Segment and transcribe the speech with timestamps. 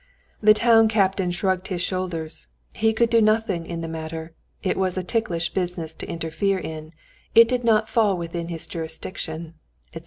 [0.41, 4.97] The Town Captain shrugged his shoulders, he could do nothing in the matter; it was
[4.97, 6.91] a ticklish business to interfere in;
[7.35, 9.53] it did not fall within his jurisdiction,
[9.89, 9.99] etc.